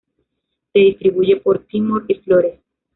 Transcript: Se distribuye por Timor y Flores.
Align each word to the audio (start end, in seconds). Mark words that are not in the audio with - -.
Se 0.73 0.79
distribuye 0.79 1.35
por 1.37 1.59
Timor 1.67 2.05
y 2.07 2.15
Flores. 2.15 2.59